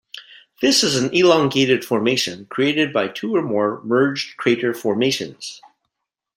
This 0.63 0.83
is 0.83 0.95
an 0.97 1.13
elongated 1.13 1.85
formation 1.85 2.47
created 2.47 2.91
by 2.91 3.07
two 3.07 3.35
or 3.35 3.43
more 3.43 3.83
merged 3.83 4.35
crater 4.35 4.73
formations. 4.73 5.61